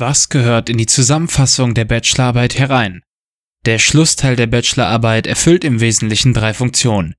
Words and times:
Was 0.00 0.30
gehört 0.30 0.70
in 0.70 0.78
die 0.78 0.86
Zusammenfassung 0.86 1.74
der 1.74 1.84
Bachelorarbeit 1.84 2.58
herein? 2.58 3.02
Der 3.66 3.78
Schlussteil 3.78 4.34
der 4.34 4.46
Bachelorarbeit 4.46 5.26
erfüllt 5.26 5.62
im 5.62 5.80
Wesentlichen 5.80 6.32
drei 6.32 6.54
Funktionen. 6.54 7.14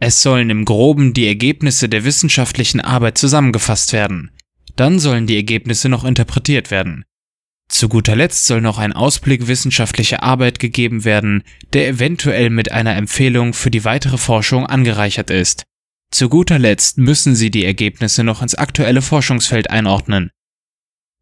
Es 0.00 0.22
sollen 0.22 0.48
im 0.48 0.64
groben 0.64 1.12
die 1.12 1.26
Ergebnisse 1.26 1.86
der 1.90 2.06
wissenschaftlichen 2.06 2.80
Arbeit 2.80 3.18
zusammengefasst 3.18 3.92
werden. 3.92 4.30
Dann 4.74 5.00
sollen 5.00 5.26
die 5.26 5.36
Ergebnisse 5.36 5.90
noch 5.90 6.02
interpretiert 6.02 6.70
werden. 6.70 7.04
Zu 7.68 7.90
guter 7.90 8.16
Letzt 8.16 8.46
soll 8.46 8.62
noch 8.62 8.78
ein 8.78 8.94
Ausblick 8.94 9.46
wissenschaftlicher 9.46 10.22
Arbeit 10.22 10.58
gegeben 10.58 11.04
werden, 11.04 11.42
der 11.74 11.88
eventuell 11.88 12.48
mit 12.48 12.72
einer 12.72 12.96
Empfehlung 12.96 13.52
für 13.52 13.70
die 13.70 13.84
weitere 13.84 14.16
Forschung 14.16 14.64
angereichert 14.64 15.28
ist. 15.28 15.64
Zu 16.10 16.30
guter 16.30 16.58
Letzt 16.58 16.96
müssen 16.96 17.34
Sie 17.34 17.50
die 17.50 17.66
Ergebnisse 17.66 18.24
noch 18.24 18.40
ins 18.40 18.54
aktuelle 18.54 19.02
Forschungsfeld 19.02 19.68
einordnen. 19.68 20.30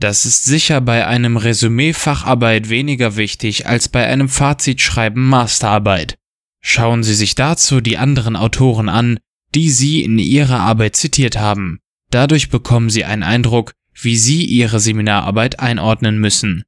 Das 0.00 0.24
ist 0.24 0.46
sicher 0.46 0.80
bei 0.80 1.06
einem 1.06 1.36
Resümee 1.36 1.92
Facharbeit 1.92 2.70
weniger 2.70 3.16
wichtig 3.16 3.66
als 3.66 3.90
bei 3.90 4.06
einem 4.06 4.30
Fazitschreiben 4.30 5.22
Masterarbeit. 5.22 6.16
Schauen 6.62 7.02
Sie 7.02 7.14
sich 7.14 7.34
dazu 7.34 7.82
die 7.82 7.98
anderen 7.98 8.34
Autoren 8.34 8.88
an, 8.88 9.18
die 9.54 9.68
Sie 9.68 10.02
in 10.02 10.18
Ihrer 10.18 10.60
Arbeit 10.60 10.96
zitiert 10.96 11.36
haben. 11.36 11.80
Dadurch 12.10 12.48
bekommen 12.48 12.88
Sie 12.88 13.04
einen 13.04 13.22
Eindruck, 13.22 13.74
wie 13.92 14.16
Sie 14.16 14.46
Ihre 14.46 14.80
Seminararbeit 14.80 15.60
einordnen 15.60 16.18
müssen. 16.18 16.64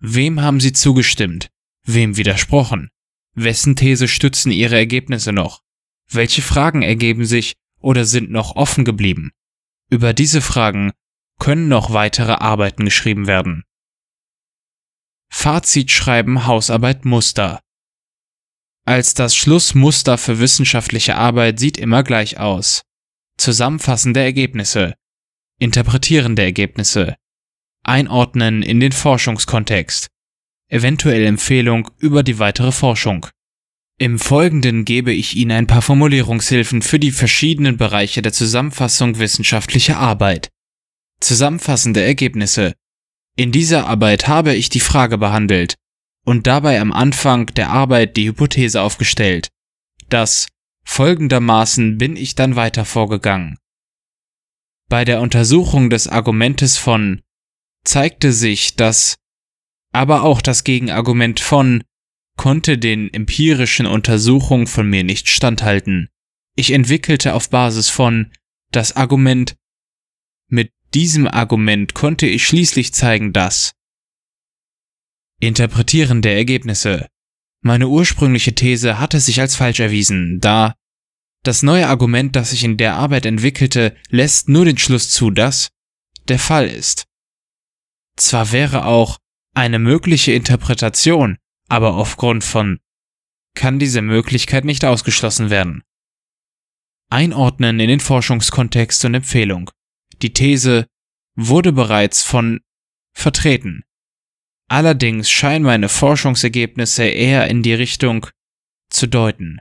Wem 0.00 0.40
haben 0.40 0.58
Sie 0.58 0.72
zugestimmt? 0.72 1.50
Wem 1.86 2.16
widersprochen? 2.16 2.88
Wessen 3.36 3.76
These 3.76 4.08
stützen 4.08 4.50
Ihre 4.50 4.74
Ergebnisse 4.74 5.32
noch? 5.32 5.62
Welche 6.10 6.42
Fragen 6.42 6.82
ergeben 6.82 7.26
sich 7.26 7.54
oder 7.78 8.04
sind 8.04 8.32
noch 8.32 8.56
offen 8.56 8.84
geblieben? 8.84 9.30
Über 9.88 10.12
diese 10.12 10.40
Fragen 10.40 10.90
können 11.42 11.66
noch 11.66 11.92
weitere 11.92 12.34
Arbeiten 12.34 12.84
geschrieben 12.84 13.26
werden. 13.26 13.64
Fazit 15.28 15.90
schreiben 15.90 16.46
Hausarbeit 16.46 17.04
Muster. 17.04 17.58
Als 18.86 19.14
das 19.14 19.34
Schlussmuster 19.34 20.18
für 20.18 20.38
wissenschaftliche 20.38 21.16
Arbeit 21.16 21.58
sieht 21.58 21.78
immer 21.78 22.04
gleich 22.04 22.38
aus. 22.38 22.82
Zusammenfassende 23.38 24.20
Ergebnisse, 24.20 24.94
interpretierende 25.58 26.42
Ergebnisse, 26.42 27.16
einordnen 27.82 28.62
in 28.62 28.78
den 28.78 28.92
Forschungskontext, 28.92 30.06
eventuell 30.68 31.26
Empfehlung 31.26 31.90
über 31.98 32.22
die 32.22 32.38
weitere 32.38 32.70
Forschung. 32.70 33.26
Im 33.98 34.20
Folgenden 34.20 34.84
gebe 34.84 35.12
ich 35.12 35.34
Ihnen 35.34 35.50
ein 35.50 35.66
paar 35.66 35.82
Formulierungshilfen 35.82 36.82
für 36.82 37.00
die 37.00 37.10
verschiedenen 37.10 37.76
Bereiche 37.78 38.22
der 38.22 38.32
Zusammenfassung 38.32 39.18
wissenschaftlicher 39.18 39.98
Arbeit. 39.98 40.51
Zusammenfassende 41.22 42.02
Ergebnisse. 42.02 42.74
In 43.36 43.52
dieser 43.52 43.86
Arbeit 43.86 44.28
habe 44.28 44.54
ich 44.54 44.68
die 44.68 44.80
Frage 44.80 45.18
behandelt 45.18 45.76
und 46.24 46.46
dabei 46.46 46.80
am 46.80 46.92
Anfang 46.92 47.46
der 47.46 47.70
Arbeit 47.70 48.16
die 48.16 48.26
Hypothese 48.26 48.82
aufgestellt, 48.82 49.48
dass 50.08 50.48
folgendermaßen 50.84 51.96
bin 51.98 52.16
ich 52.16 52.34
dann 52.34 52.56
weiter 52.56 52.84
vorgegangen. 52.84 53.56
Bei 54.88 55.04
der 55.04 55.20
Untersuchung 55.20 55.90
des 55.90 56.08
Argumentes 56.08 56.76
von 56.76 57.22
zeigte 57.84 58.32
sich, 58.32 58.76
dass 58.76 59.16
aber 59.92 60.22
auch 60.22 60.42
das 60.42 60.64
Gegenargument 60.64 61.40
von 61.40 61.82
konnte 62.36 62.78
den 62.78 63.12
empirischen 63.12 63.86
Untersuchungen 63.86 64.66
von 64.66 64.88
mir 64.88 65.04
nicht 65.04 65.28
standhalten. 65.28 66.08
Ich 66.56 66.72
entwickelte 66.72 67.34
auf 67.34 67.50
Basis 67.50 67.88
von 67.88 68.32
das 68.70 68.96
Argument 68.96 69.54
mit 70.48 70.72
diesem 70.94 71.26
Argument 71.26 71.94
konnte 71.94 72.26
ich 72.26 72.46
schließlich 72.46 72.92
zeigen, 72.94 73.32
dass 73.32 73.72
Interpretieren 75.40 76.22
der 76.22 76.36
Ergebnisse. 76.36 77.08
Meine 77.62 77.88
ursprüngliche 77.88 78.54
These 78.54 78.98
hatte 78.98 79.20
sich 79.20 79.40
als 79.40 79.56
falsch 79.56 79.80
erwiesen, 79.80 80.38
da 80.40 80.74
das 81.42 81.64
neue 81.64 81.88
Argument, 81.88 82.36
das 82.36 82.52
ich 82.52 82.62
in 82.62 82.76
der 82.76 82.94
Arbeit 82.94 83.26
entwickelte, 83.26 83.96
lässt 84.08 84.48
nur 84.48 84.64
den 84.64 84.78
Schluss 84.78 85.10
zu, 85.10 85.30
dass 85.30 85.70
der 86.28 86.38
Fall 86.38 86.68
ist. 86.68 87.04
Zwar 88.16 88.52
wäre 88.52 88.84
auch 88.84 89.18
eine 89.54 89.80
mögliche 89.80 90.32
Interpretation, 90.32 91.38
aber 91.68 91.94
aufgrund 91.94 92.44
von 92.44 92.78
kann 93.54 93.78
diese 93.78 94.02
Möglichkeit 94.02 94.64
nicht 94.64 94.84
ausgeschlossen 94.84 95.50
werden. 95.50 95.82
Einordnen 97.10 97.80
in 97.80 97.88
den 97.88 98.00
Forschungskontext 98.00 99.04
und 99.04 99.14
Empfehlung. 99.14 99.70
Die 100.22 100.32
These 100.32 100.86
wurde 101.36 101.72
bereits 101.72 102.22
von 102.22 102.60
vertreten. 103.14 103.82
Allerdings 104.68 105.30
scheinen 105.30 105.64
meine 105.64 105.88
Forschungsergebnisse 105.88 107.04
eher 107.04 107.48
in 107.48 107.62
die 107.62 107.74
Richtung 107.74 108.26
zu 108.90 109.06
deuten. 109.06 109.58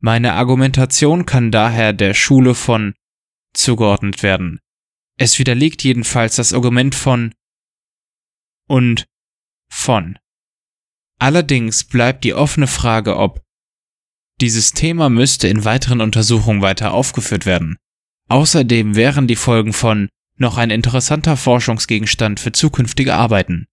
Meine 0.00 0.34
Argumentation 0.34 1.26
kann 1.26 1.50
daher 1.50 1.92
der 1.92 2.14
Schule 2.14 2.54
von 2.54 2.94
zugeordnet 3.54 4.22
werden. 4.22 4.60
Es 5.18 5.38
widerlegt 5.38 5.82
jedenfalls 5.82 6.36
das 6.36 6.52
Argument 6.52 6.94
von 6.94 7.34
und 8.68 9.06
von. 9.70 10.18
Allerdings 11.18 11.84
bleibt 11.84 12.24
die 12.24 12.34
offene 12.34 12.66
Frage, 12.66 13.16
ob 13.16 13.42
dieses 14.40 14.72
Thema 14.72 15.08
müsste 15.08 15.48
in 15.48 15.64
weiteren 15.64 16.02
Untersuchungen 16.02 16.60
weiter 16.60 16.92
aufgeführt 16.92 17.46
werden. 17.46 17.78
Außerdem 18.28 18.96
wären 18.96 19.26
die 19.26 19.36
Folgen 19.36 19.72
von 19.72 20.08
noch 20.36 20.58
ein 20.58 20.70
interessanter 20.70 21.36
Forschungsgegenstand 21.36 22.40
für 22.40 22.52
zukünftige 22.52 23.14
Arbeiten. 23.14 23.66